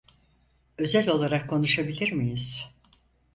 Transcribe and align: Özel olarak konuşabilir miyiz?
Özel 0.77 1.09
olarak 1.09 1.49
konuşabilir 1.49 2.11
miyiz? 2.11 2.73